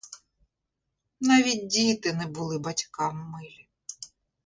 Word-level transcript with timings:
Навіть 1.21 1.67
діти 1.67 2.13
не 2.13 2.27
були 2.27 2.59
батькам 2.59 3.17
милі. 3.29 3.67